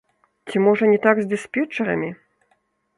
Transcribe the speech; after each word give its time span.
Ці 0.47 0.57
можа, 0.67 0.89
не 0.93 0.97
так 1.05 1.15
з 1.23 1.29
дыспетчарамі? 1.35 2.11